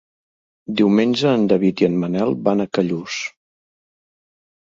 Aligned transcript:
Diumenge 0.79 1.33
en 1.39 1.43
David 1.51 1.83
i 1.83 1.85
en 1.89 1.99
Manel 2.03 2.33
van 2.49 2.65
a 2.65 2.67
Callús. 2.77 3.17